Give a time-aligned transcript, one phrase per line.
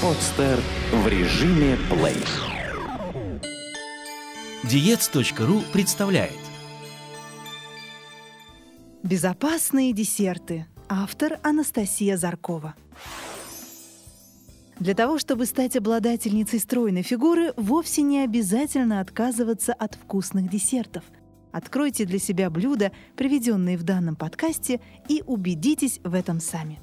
[0.00, 0.60] Подстер
[0.92, 2.14] в режиме плей.
[4.62, 6.38] Диец.ру представляет
[9.02, 10.66] Безопасные десерты.
[10.88, 12.76] Автор Анастасия Заркова.
[14.78, 21.02] Для того, чтобы стать обладательницей стройной фигуры, вовсе не обязательно отказываться от вкусных десертов.
[21.50, 26.78] Откройте для себя блюда, приведенные в данном подкасте, и убедитесь в этом сами.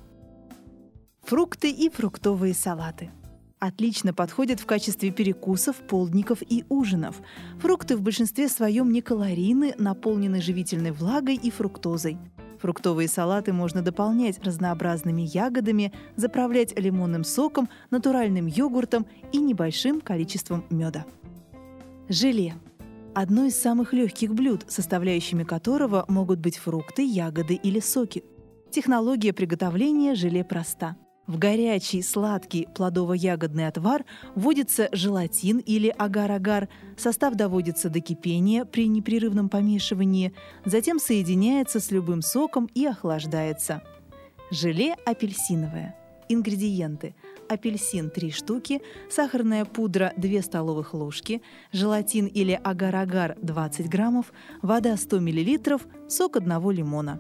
[1.26, 3.10] Фрукты и фруктовые салаты.
[3.58, 7.20] Отлично подходят в качестве перекусов, полдников и ужинов.
[7.60, 12.20] Фрукты в большинстве своем не калорийны, наполнены живительной влагой и фруктозой.
[12.62, 21.06] Фруктовые салаты можно дополнять разнообразными ягодами, заправлять лимонным соком, натуральным йогуртом и небольшим количеством меда.
[22.08, 22.54] Желе
[23.16, 28.24] одно из самых легких блюд, составляющими которого могут быть фрукты, ягоды или соки.
[28.70, 30.96] Технология приготовления желе проста.
[31.28, 39.50] В горячий сладкий плодово-ягодный отвар вводится желатин или агар-агар, состав доводится до кипения при непрерывном
[39.50, 40.34] помешивании,
[40.66, 43.82] затем соединяется с любым соком и охлаждается.
[44.52, 45.96] Желе апельсиновое.
[46.30, 47.16] Ингредиенты.
[47.50, 55.20] Апельсин 3 штуки, сахарная пудра 2 столовых ложки, желатин или агар-агар 20 граммов, вода 100
[55.20, 57.20] мл, сок одного лимона.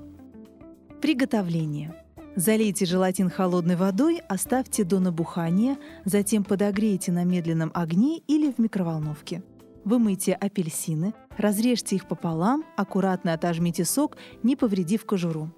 [1.01, 2.04] Приготовление.
[2.35, 9.41] Залейте желатин холодной водой, оставьте до набухания, затем подогрейте на медленном огне или в микроволновке.
[9.85, 15.49] Вымойте апельсины, разрежьте их пополам, аккуратно отожмите сок, не повредив кожуру.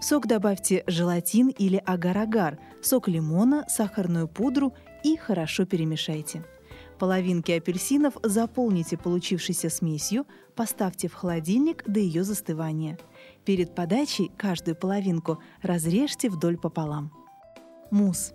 [0.00, 4.72] В сок добавьте желатин или агар-агар, сок лимона, сахарную пудру
[5.04, 6.42] и хорошо перемешайте.
[6.98, 12.96] Половинки апельсинов заполните получившейся смесью, поставьте в холодильник до ее застывания.
[13.44, 17.12] Перед подачей каждую половинку разрежьте вдоль пополам.
[17.90, 18.32] Мусс.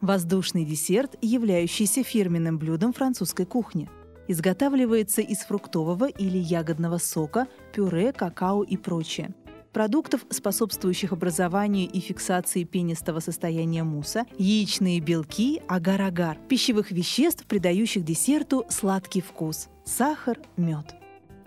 [0.00, 3.88] Воздушный десерт, являющийся фирменным блюдом французской кухни.
[4.28, 9.34] Изготавливается из фруктового или ягодного сока, пюре, какао и прочее
[9.78, 18.66] продуктов, способствующих образованию и фиксации пенистого состояния мусса, яичные белки, агар-агар, пищевых веществ, придающих десерту
[18.70, 20.97] сладкий вкус, сахар, мед.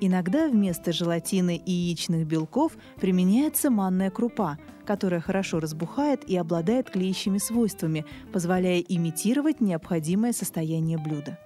[0.03, 7.37] Иногда вместо желатина и яичных белков применяется манная крупа, которая хорошо разбухает и обладает клеящими
[7.37, 11.37] свойствами, позволяя имитировать необходимое состояние блюда.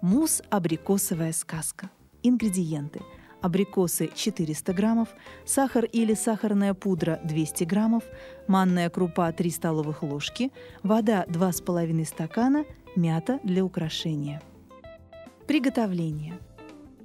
[0.00, 1.90] Мусс «Абрикосовая сказка».
[2.24, 3.00] Ингредиенты–
[3.40, 5.08] абрикосы 400 граммов,
[5.44, 8.04] сахар или сахарная пудра 200 граммов,
[8.48, 10.50] манная крупа 3 столовых ложки,
[10.82, 12.64] вода 2,5 стакана,
[12.96, 14.42] мята для украшения.
[15.46, 16.38] Приготовление.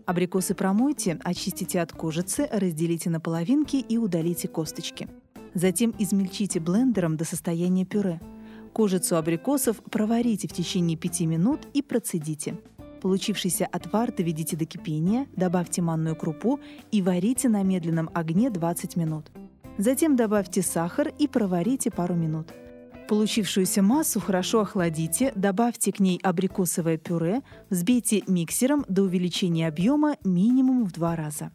[0.07, 5.09] Абрикосы промойте, очистите от кожицы, разделите на половинки и удалите косточки.
[5.53, 8.21] Затем измельчите блендером до состояния пюре.
[8.71, 12.55] Кожицу абрикосов проварите в течение 5 минут и процедите.
[13.01, 19.29] Получившийся отвар доведите до кипения, добавьте манную крупу и варите на медленном огне 20 минут.
[19.77, 22.53] Затем добавьте сахар и проварите пару минут.
[23.07, 30.85] Получившуюся массу хорошо охладите, добавьте к ней абрикосовое пюре, взбейте миксером до увеличения объема минимум
[30.85, 31.51] в два раза.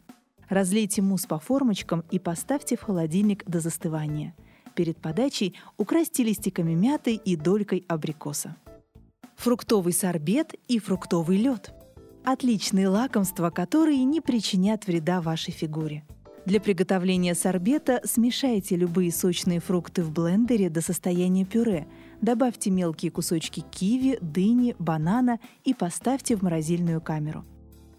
[0.48, 4.34] Разлейте мусс по формочкам и поставьте в холодильник до застывания.
[4.74, 8.56] Перед подачей украсьте листиками мяты и долькой абрикоса
[9.42, 11.74] фруктовый сорбет и фруктовый лед.
[12.24, 16.04] Отличные лакомства, которые не причинят вреда вашей фигуре.
[16.44, 21.86] Для приготовления сорбета смешайте любые сочные фрукты в блендере до состояния пюре,
[22.20, 27.44] добавьте мелкие кусочки киви, дыни, банана и поставьте в морозильную камеру.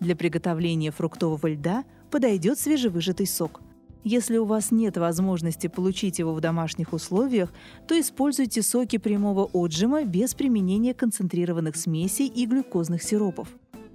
[0.02, 3.62] Для приготовления фруктового льда подойдет свежевыжатый сок–
[4.04, 7.54] если у вас нет возможности получить его в домашних условиях,
[7.88, 13.48] то используйте соки прямого отжима без применения концентрированных смесей и глюкозных сиропов.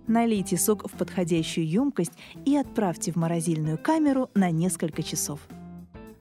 [0.08, 2.12] Налейте сок в подходящую емкость
[2.46, 5.40] и отправьте в морозильную камеру на несколько часов.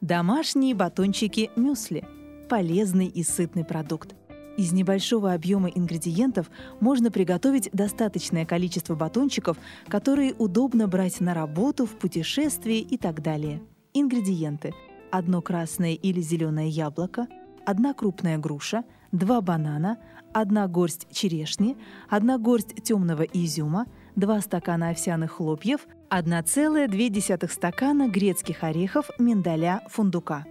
[0.02, 2.06] Домашние батончики мюсли–
[2.50, 4.14] полезный и сытный продукт.
[4.58, 6.50] Из небольшого объема ингредиентов
[6.80, 9.58] можно приготовить достаточное количество батончиков,
[9.88, 13.62] которые удобно брать на работу, в путешествие и так далее–
[13.94, 14.74] Ингредиенты.
[15.12, 17.28] Одно красное или зеленое яблоко,
[17.66, 19.98] одна крупная груша, два банана,
[20.34, 21.78] одна горсть черешни,
[22.10, 23.86] одна горсть темного изюма,
[24.16, 30.46] два стакана овсяных хлопьев, 1,2 стакана грецких орехов, миндаля, фундука.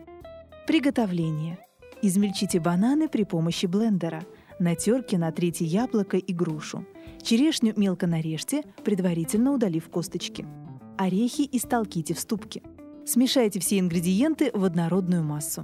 [0.66, 1.58] Приготовление.
[2.02, 4.24] Измельчите бананы при помощи блендера.
[4.58, 6.84] На терке натрите яблоко и грушу.
[7.22, 10.46] Черешню мелко нарежьте, предварительно удалив косточки.
[10.98, 12.62] Орехи истолките в ступке.
[13.04, 15.62] Смешайте все ингредиенты в однородную массу.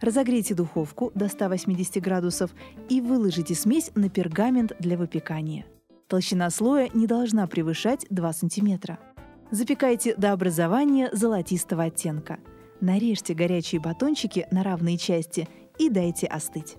[0.00, 2.50] Разогрейте духовку до 180 градусов
[2.88, 5.66] и выложите смесь на пергамент для выпекания.
[6.06, 8.98] Толщина слоя не должна превышать 2 см.
[9.50, 12.38] Запекайте до образования золотистого оттенка.
[12.80, 15.48] Нарежьте горячие батончики на равные части
[15.78, 16.76] и дайте остыть.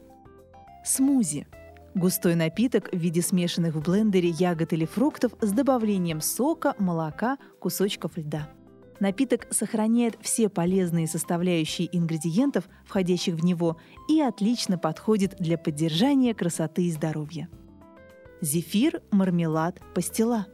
[0.85, 1.47] Смузи.
[1.95, 8.17] Густой напиток в виде смешанных в блендере ягод или фруктов с добавлением сока, молока, кусочков
[8.17, 8.47] льда.
[8.99, 13.77] Напиток сохраняет все полезные составляющие ингредиентов, входящих в него,
[14.09, 17.49] и отлично подходит для поддержания красоты и здоровья.
[18.41, 20.47] Зефир, мармелад, пастила.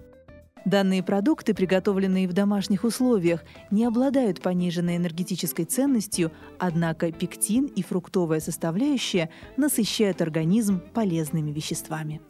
[0.63, 8.39] Данные продукты, приготовленные в домашних условиях, не обладают пониженной энергетической ценностью, однако пектин и фруктовая
[8.39, 12.21] составляющая насыщают организм полезными веществами.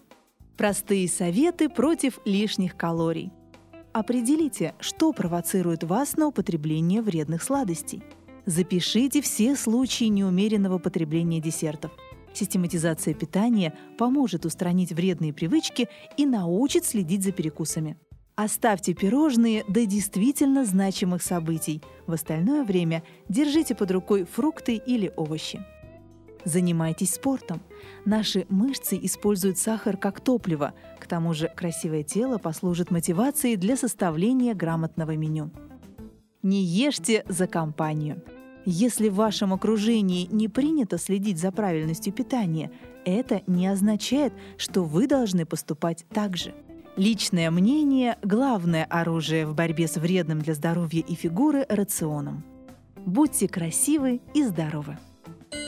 [0.57, 3.31] Простые советы против лишних калорий–
[3.95, 8.03] Определите, что провоцирует вас на употребление вредных сладостей.
[8.45, 11.91] Запишите все случаи неумеренного потребления десертов.
[12.33, 15.87] Систематизация питания поможет устранить вредные привычки
[16.17, 17.97] и научит следить за перекусами.
[18.35, 21.81] Оставьте пирожные до действительно значимых событий.
[22.05, 25.63] В остальное время держите под рукой фрукты или овощи.
[26.45, 27.59] Занимайтесь спортом.
[28.05, 30.73] Наши мышцы используют сахар как топливо.
[30.99, 35.51] К тому же красивое тело послужит мотивацией для составления грамотного меню.
[36.43, 38.23] Не ешьте за компанию.
[38.65, 42.71] Если в вашем окружении не принято следить за правильностью питания,
[43.05, 46.53] это не означает, что вы должны поступать так же.
[46.95, 52.43] Личное мнение– главное оружие в борьбе с вредным для здоровья и фигуры рационом.
[53.05, 54.97] Будьте красивы и здоровы!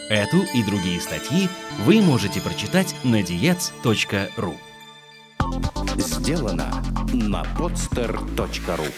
[0.09, 1.49] Эту и другие статьи
[1.85, 4.55] вы можете прочитать на diets.ru
[5.97, 6.81] Сделано
[7.11, 8.89] на podster.ru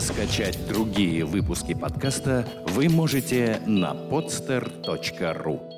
[0.00, 5.77] Скачать другие выпуски подкаста вы можете на podster.ru